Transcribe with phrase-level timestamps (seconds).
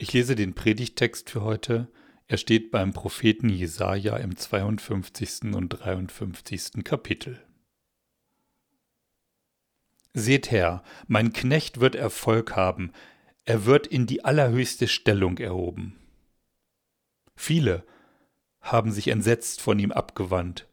[0.00, 1.88] Ich lese den Predigtext für heute.
[2.28, 5.52] Er steht beim Propheten Jesaja im 52.
[5.54, 6.84] und 53.
[6.84, 7.42] Kapitel.
[10.14, 12.92] Seht her, mein Knecht wird Erfolg haben,
[13.44, 15.98] er wird in die allerhöchste Stellung erhoben.
[17.34, 17.84] Viele
[18.60, 20.68] haben sich entsetzt von ihm abgewandt.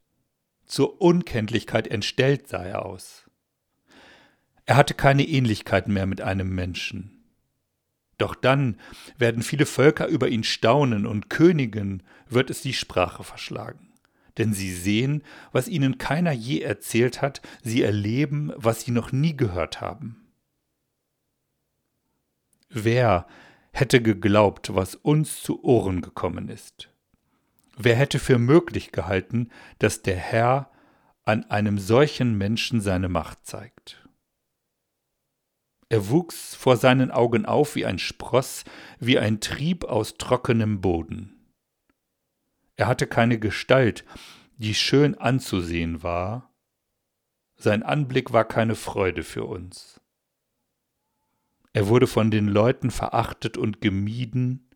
[0.68, 3.28] Zur Unkenntlichkeit entstellt sah er aus.
[4.66, 7.15] Er hatte keine Ähnlichkeit mehr mit einem Menschen.
[8.18, 8.78] Doch dann
[9.18, 13.90] werden viele Völker über ihn staunen und Königen wird es die Sprache verschlagen.
[14.38, 19.36] Denn sie sehen, was ihnen keiner je erzählt hat, sie erleben, was sie noch nie
[19.36, 20.26] gehört haben.
[22.70, 23.28] Wer
[23.72, 26.90] hätte geglaubt, was uns zu Ohren gekommen ist?
[27.78, 30.72] Wer hätte für möglich gehalten, dass der Herr
[31.26, 34.05] an einem solchen Menschen seine Macht zeigt?
[35.90, 38.64] Er wuchs vor seinen Augen auf wie ein Spross,
[39.00, 41.54] wie ein Trieb aus trockenem Boden.
[42.76, 44.04] Er hatte keine Gestalt,
[44.58, 46.56] die schön anzusehen war,
[47.58, 50.02] sein Anblick war keine Freude für uns.
[51.74, 54.70] Er wurde von den Leuten verachtet und gemieden,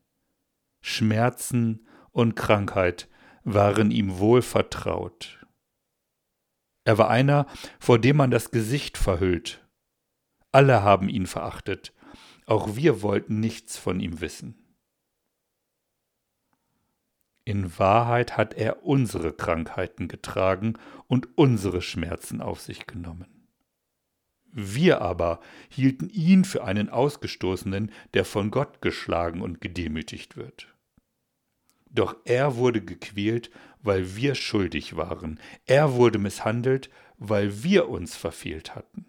[0.82, 3.10] Schmerzen und Krankheit
[3.44, 5.46] waren ihm wohl vertraut.
[6.84, 7.46] Er war einer,
[7.80, 9.66] vor dem man das Gesicht verhüllt,
[10.52, 11.94] alle haben ihn verachtet.
[12.45, 14.55] Auch wir wollten nichts von ihm wissen.
[17.45, 20.77] In Wahrheit hat er unsere Krankheiten getragen
[21.08, 23.39] und unsere Schmerzen auf sich genommen.
[24.52, 25.39] Wir aber
[25.70, 30.67] hielten ihn für einen Ausgestoßenen, der von Gott geschlagen und gedemütigt wird.
[31.89, 33.50] Doch er wurde gequält,
[33.81, 35.39] weil wir schuldig waren.
[35.66, 39.05] Er wurde misshandelt, weil wir uns verfehlt hatten.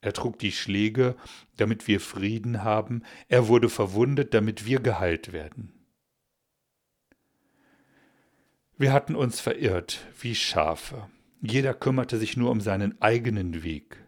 [0.00, 1.16] Er trug die Schläge,
[1.56, 5.72] damit wir Frieden haben, er wurde verwundet, damit wir geheilt werden.
[8.76, 11.08] Wir hatten uns verirrt wie Schafe,
[11.40, 14.04] jeder kümmerte sich nur um seinen eigenen Weg.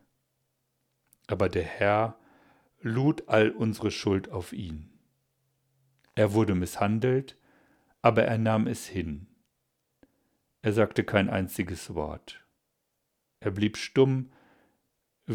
[1.26, 2.18] Aber der Herr
[2.80, 4.90] lud all unsere Schuld auf ihn.
[6.14, 7.36] Er wurde misshandelt,
[8.02, 9.26] aber er nahm es hin.
[10.62, 12.44] Er sagte kein einziges Wort.
[13.40, 14.30] Er blieb stumm,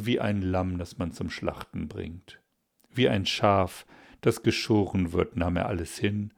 [0.03, 2.41] wie ein Lamm, das man zum Schlachten bringt.
[2.89, 3.85] Wie ein Schaf,
[4.21, 6.33] das geschoren wird, nahm er alles hin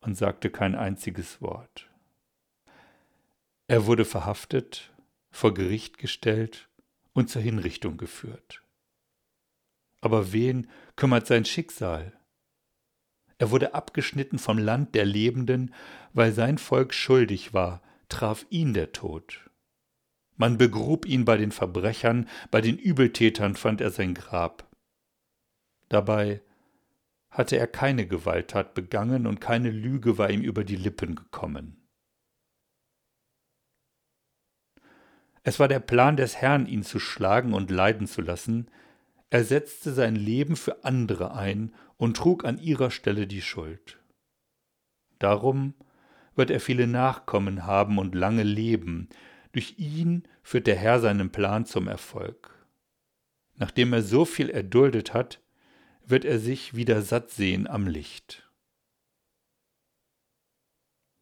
[0.00, 1.90] und sagte kein einziges Wort.
[3.66, 4.92] Er wurde verhaftet,
[5.30, 6.68] vor Gericht gestellt
[7.12, 8.62] und zur Hinrichtung geführt.
[10.00, 12.12] Aber wen kümmert sein Schicksal?
[13.38, 15.74] Er wurde abgeschnitten vom Land der Lebenden,
[16.12, 19.50] weil sein Volk schuldig war, traf ihn der Tod.
[20.42, 24.68] Man begrub ihn bei den Verbrechern, bei den Übeltätern fand er sein Grab.
[25.88, 26.42] Dabei
[27.30, 31.86] hatte er keine Gewalttat begangen und keine Lüge war ihm über die Lippen gekommen.
[35.44, 38.68] Es war der Plan des Herrn, ihn zu schlagen und leiden zu lassen.
[39.30, 44.00] Er setzte sein Leben für andere ein und trug an ihrer Stelle die Schuld.
[45.20, 45.74] Darum
[46.34, 49.08] wird er viele Nachkommen haben und lange leben,
[49.52, 52.66] durch ihn führt der Herr seinen Plan zum Erfolg.
[53.54, 55.40] Nachdem er so viel erduldet hat,
[56.04, 58.50] wird er sich wieder satt sehen am Licht.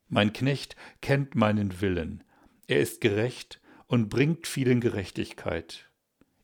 [0.09, 2.25] Mein Knecht kennt meinen Willen,
[2.67, 5.91] er ist gerecht und bringt vielen Gerechtigkeit.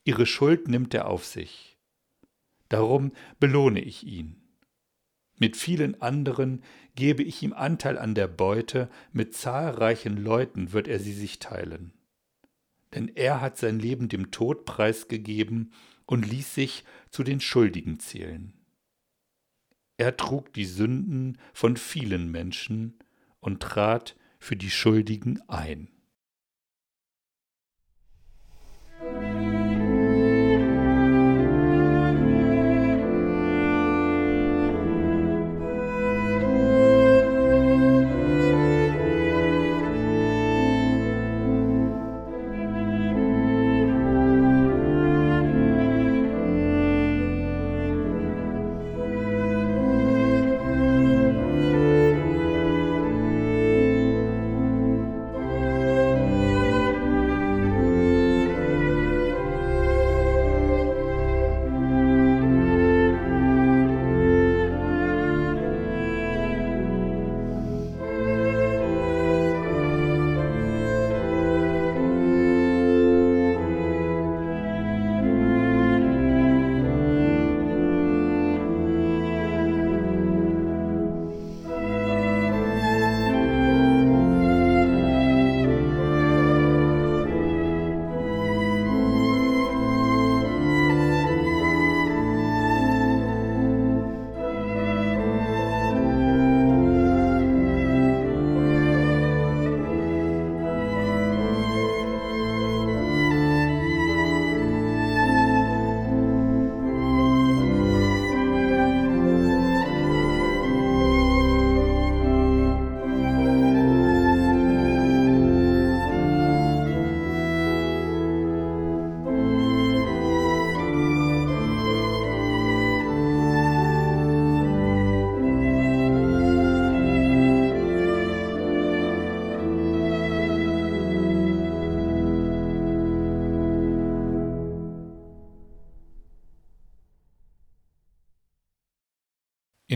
[0.05, 1.79] Ihre Schuld nimmt er auf sich.
[2.69, 4.46] Darum belohne ich ihn.
[5.39, 6.63] Mit vielen anderen
[6.95, 11.93] gebe ich ihm Anteil an der Beute, mit zahlreichen Leuten wird er sie sich teilen.
[12.95, 15.73] Denn er hat sein Leben dem Tod preisgegeben
[16.07, 18.55] und ließ sich zu den Schuldigen zählen.
[19.99, 22.99] Er trug die Sünden von vielen Menschen
[23.41, 25.89] und trat für die Schuldigen ein.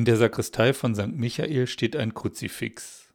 [0.00, 1.08] In der Sakristei von St.
[1.08, 3.12] Michael steht ein Kruzifix.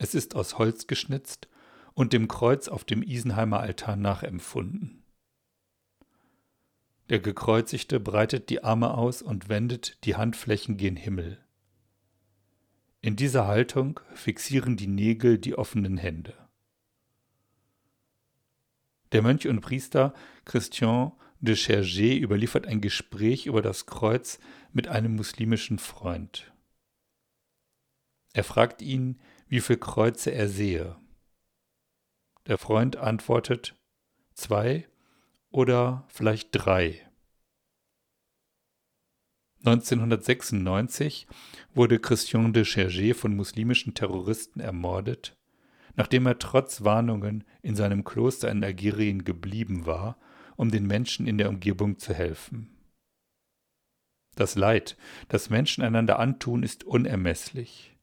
[0.00, 1.46] Es ist aus Holz geschnitzt
[1.94, 5.04] und dem Kreuz auf dem Isenheimer Altar nachempfunden.
[7.08, 11.38] Der Gekreuzigte breitet die Arme aus und wendet die Handflächen gen Himmel.
[13.00, 16.34] In dieser Haltung fixieren die Nägel die offenen Hände.
[19.12, 24.38] Der Mönch und Priester Christian de Chergé überliefert ein Gespräch über das Kreuz
[24.72, 26.52] mit einem muslimischen Freund.
[28.32, 30.96] Er fragt ihn, wie viele Kreuze er sehe.
[32.46, 33.76] Der Freund antwortet
[34.34, 34.88] zwei
[35.50, 37.04] oder vielleicht drei.
[39.64, 41.26] 1996
[41.74, 45.36] wurde Christian de Chergé von muslimischen Terroristen ermordet,
[45.96, 50.16] nachdem er trotz Warnungen in seinem Kloster in Algerien geblieben war,
[50.58, 52.68] um den Menschen in der Umgebung zu helfen.
[54.34, 54.96] Das Leid,
[55.28, 57.96] das Menschen einander antun, ist unermesslich.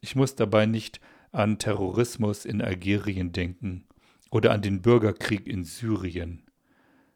[0.00, 1.00] Ich muss dabei nicht
[1.32, 3.86] an Terrorismus in Algerien denken
[4.30, 6.44] oder an den Bürgerkrieg in Syrien.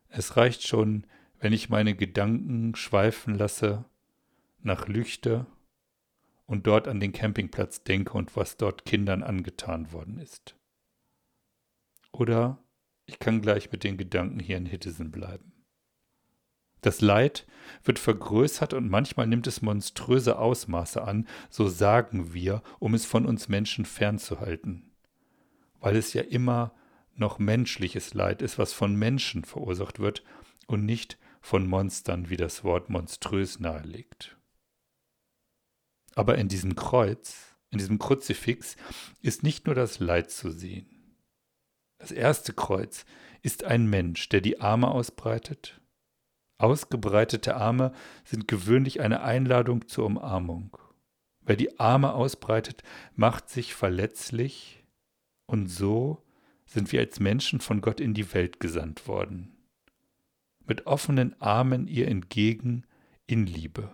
[0.09, 1.07] Es reicht schon,
[1.39, 3.85] wenn ich meine Gedanken schweifen lasse
[4.61, 5.47] nach Lüchte
[6.47, 10.57] und dort an den Campingplatz denke und was dort Kindern angetan worden ist.
[12.11, 12.64] Oder
[13.07, 15.53] ich kann gleich mit den Gedanken hier in Hittesen bleiben.
[16.81, 17.47] Das Leid
[17.83, 23.25] wird vergrößert und manchmal nimmt es monströse Ausmaße an, so sagen wir, um es von
[23.25, 24.91] uns Menschen fernzuhalten,
[25.81, 26.75] weil es ja immer
[27.15, 30.25] noch menschliches Leid ist, was von Menschen verursacht wird
[30.67, 34.37] und nicht von Monstern, wie das Wort monströs nahelegt.
[36.15, 38.77] Aber in diesem Kreuz, in diesem Kruzifix,
[39.21, 40.94] ist nicht nur das Leid zu sehen.
[42.05, 43.07] Das erste Kreuz
[43.41, 45.81] ist ein Mensch, der die Arme ausbreitet.
[46.59, 47.95] Ausgebreitete Arme
[48.27, 50.77] sind gewöhnlich eine Einladung zur Umarmung.
[51.41, 52.83] Wer die Arme ausbreitet,
[53.15, 54.85] macht sich verletzlich
[55.47, 56.23] und so
[56.67, 59.57] sind wir als Menschen von Gott in die Welt gesandt worden.
[60.67, 62.85] Mit offenen Armen ihr entgegen
[63.27, 63.91] in Liebe.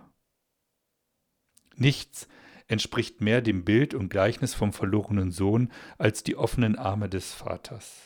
[1.77, 2.27] Nichts
[2.71, 8.01] entspricht mehr dem Bild und Gleichnis vom verlorenen Sohn als die offenen Arme des Vaters.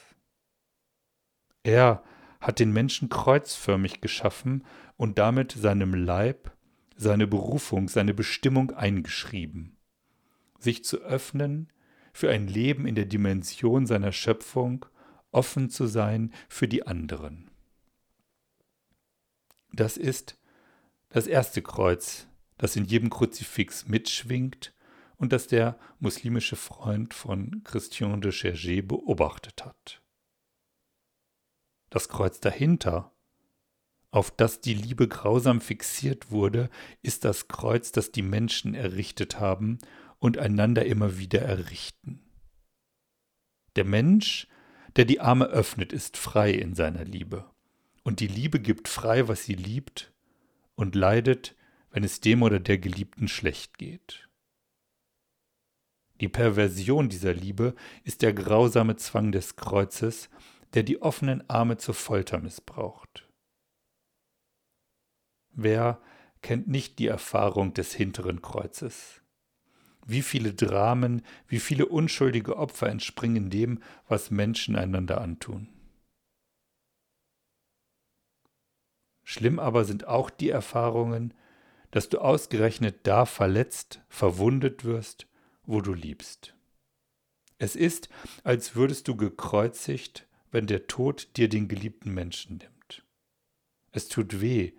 [1.62, 2.02] Er
[2.40, 4.64] hat den Menschen kreuzförmig geschaffen
[4.96, 6.50] und damit seinem Leib
[6.96, 9.76] seine Berufung, seine Bestimmung eingeschrieben,
[10.59, 11.71] sich zu öffnen
[12.12, 14.87] für ein Leben in der Dimension seiner Schöpfung,
[15.33, 17.50] offen zu sein für die anderen.
[19.73, 20.38] Das ist
[21.09, 24.73] das erste Kreuz, das in jedem Kruzifix mitschwingt
[25.16, 30.02] und das der muslimische Freund von Christian de Chergé beobachtet hat.
[31.90, 33.12] Das Kreuz dahinter,
[34.11, 36.70] auf das die Liebe grausam fixiert wurde,
[37.02, 39.78] ist das Kreuz, das die Menschen errichtet haben
[40.18, 42.20] und einander immer wieder errichten.
[43.76, 44.46] Der Mensch,
[44.96, 47.50] der die Arme öffnet, ist frei in seiner Liebe.
[48.04, 50.12] Und die Liebe gibt frei, was sie liebt,
[50.76, 51.56] und leidet,
[51.94, 54.28] wenn es dem oder der Geliebten schlecht geht.
[56.20, 60.28] Die Perversion dieser Liebe ist der grausame Zwang des Kreuzes,
[60.74, 63.28] der die offenen Arme zur Folter missbraucht.
[65.52, 66.00] Wer
[66.42, 69.22] kennt nicht die Erfahrung des hinteren Kreuzes?
[70.04, 75.68] Wie viele Dramen, wie viele unschuldige Opfer entspringen dem, was Menschen einander antun.
[79.22, 81.32] Schlimm aber sind auch die Erfahrungen,
[81.94, 85.28] dass du ausgerechnet da verletzt, verwundet wirst,
[85.62, 86.52] wo du liebst.
[87.58, 88.08] Es ist,
[88.42, 93.04] als würdest du gekreuzigt, wenn der Tod dir den geliebten Menschen nimmt.
[93.92, 94.72] Es tut weh,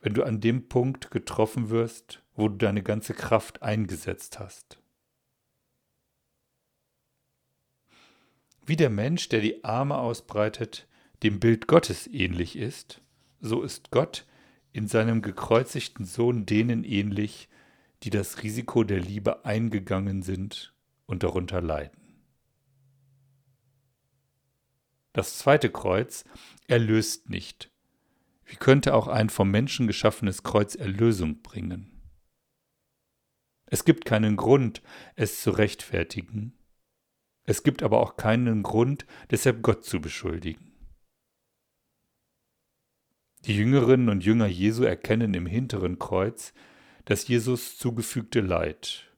[0.00, 4.78] wenn du an dem Punkt getroffen wirst, wo du deine ganze Kraft eingesetzt hast.
[8.64, 10.88] Wie der Mensch, der die Arme ausbreitet,
[11.22, 13.02] dem Bild Gottes ähnlich ist,
[13.38, 14.24] so ist Gott
[14.78, 17.48] in seinem gekreuzigten Sohn denen ähnlich,
[18.04, 20.72] die das Risiko der Liebe eingegangen sind
[21.04, 22.22] und darunter leiden.
[25.12, 26.24] Das zweite Kreuz
[26.68, 27.72] erlöst nicht.
[28.44, 32.00] Wie könnte auch ein vom Menschen geschaffenes Kreuz Erlösung bringen?
[33.66, 34.80] Es gibt keinen Grund,
[35.16, 36.56] es zu rechtfertigen.
[37.42, 40.67] Es gibt aber auch keinen Grund, deshalb Gott zu beschuldigen.
[43.44, 46.52] Die Jüngerinnen und Jünger Jesu erkennen im hinteren Kreuz
[47.04, 49.10] das Jesus zugefügte Leid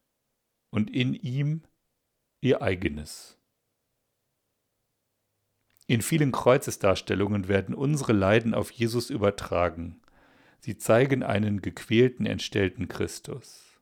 [0.70, 1.62] und in ihm
[2.40, 3.38] ihr eigenes.
[5.86, 10.00] In vielen Kreuzesdarstellungen werden unsere Leiden auf Jesus übertragen.
[10.60, 13.80] Sie zeigen einen gequälten, entstellten Christus.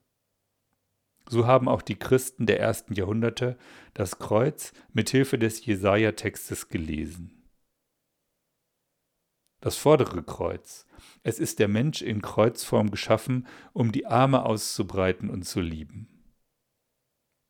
[1.29, 3.59] So haben auch die Christen der ersten Jahrhunderte
[3.93, 7.38] das Kreuz mit Hilfe des Jesaja-Textes gelesen.
[9.61, 10.85] Das vordere Kreuz.
[11.23, 16.07] Es ist der Mensch in Kreuzform geschaffen, um die Arme auszubreiten und zu lieben.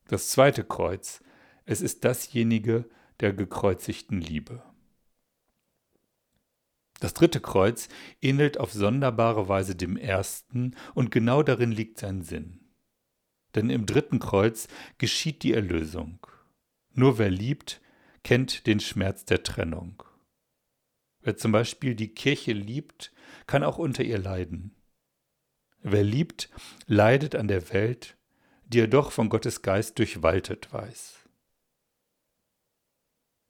[0.07, 1.21] Das zweite Kreuz.
[1.65, 2.89] Es ist dasjenige
[3.19, 4.63] der gekreuzigten Liebe.
[6.99, 7.89] Das dritte Kreuz
[8.21, 12.59] ähnelt auf sonderbare Weise dem ersten, und genau darin liegt sein Sinn.
[13.55, 16.25] Denn im dritten Kreuz geschieht die Erlösung.
[16.93, 17.81] Nur wer liebt,
[18.23, 20.03] kennt den Schmerz der Trennung.
[21.21, 23.11] Wer zum Beispiel die Kirche liebt,
[23.47, 24.75] kann auch unter ihr leiden.
[25.81, 26.49] Wer liebt,
[26.85, 28.17] leidet an der Welt,
[28.65, 31.15] die er doch von Gottes Geist durchwaltet weiß.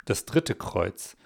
[0.05, 1.17] Das dritte Kreuz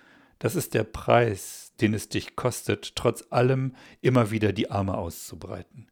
[0.43, 5.89] das ist der Preis, den es dich kostet, trotz allem immer wieder die Arme auszubreiten.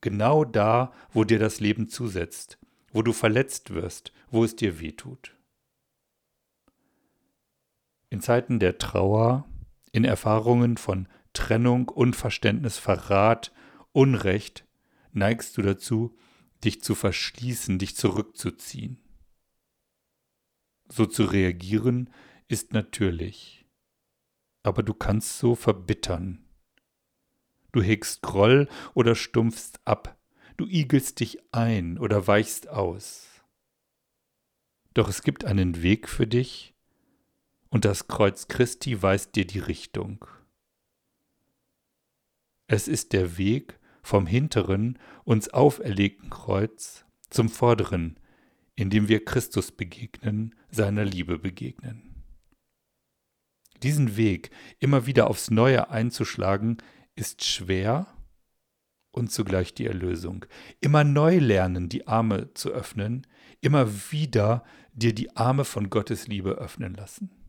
[0.00, 2.58] Genau da, wo dir das Leben zusetzt,
[2.90, 5.36] wo du verletzt wirst, wo es dir weh tut.
[8.10, 9.46] In Zeiten der Trauer,
[9.92, 13.52] in Erfahrungen von Trennung, Unverständnis, Verrat,
[13.92, 14.66] Unrecht,
[15.12, 16.16] neigst du dazu,
[16.64, 18.98] dich zu verschließen, dich zurückzuziehen.
[20.88, 22.10] So zu reagieren
[22.48, 23.62] ist natürlich
[24.62, 26.44] aber du kannst so verbittern.
[27.72, 30.18] Du hegst Groll oder stumpfst ab,
[30.56, 33.28] du igelst dich ein oder weichst aus.
[34.94, 36.71] Doch es gibt einen Weg für dich,
[37.72, 40.26] und das Kreuz Christi weist dir die Richtung.
[42.66, 48.20] Es ist der Weg vom hinteren, uns auferlegten Kreuz zum vorderen,
[48.74, 52.22] in dem wir Christus begegnen, seiner Liebe begegnen.
[53.82, 56.76] Diesen Weg immer wieder aufs Neue einzuschlagen,
[57.16, 58.06] ist schwer
[59.12, 60.44] und zugleich die Erlösung.
[60.80, 63.26] Immer neu lernen, die Arme zu öffnen,
[63.62, 64.62] immer wieder
[64.92, 67.41] dir die Arme von Gottes Liebe öffnen lassen.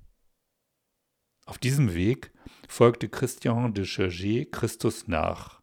[1.45, 2.31] Auf diesem Weg
[2.67, 5.61] folgte Christian de Chergé Christus nach.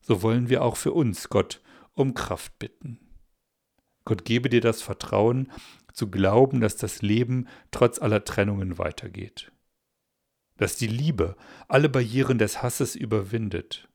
[0.00, 1.62] So wollen wir auch für uns Gott
[1.92, 2.98] um Kraft bitten.
[4.04, 5.50] Gott gebe dir das Vertrauen,
[5.92, 9.52] zu glauben, dass das Leben trotz aller Trennungen weitergeht
[10.56, 11.36] dass die Liebe
[11.68, 13.88] alle Barrieren des Hasses überwindet,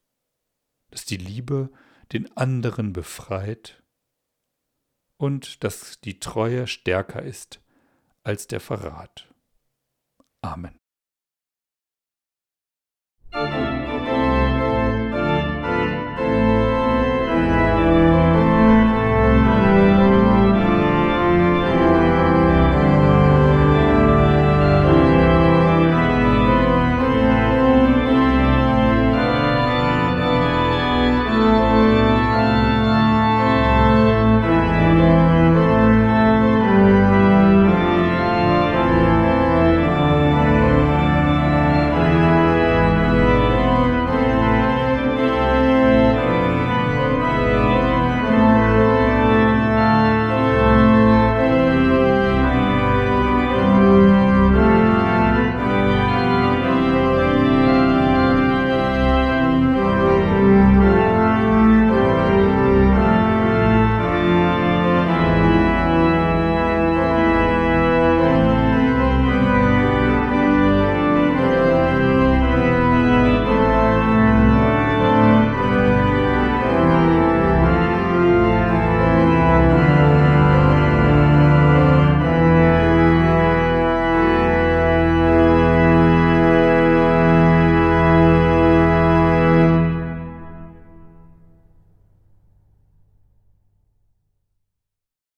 [0.91, 1.71] dass die Liebe
[2.11, 3.83] den anderen befreit
[5.17, 7.61] und dass die Treue stärker ist
[8.23, 9.28] als der Verrat.
[10.43, 10.78] Amen.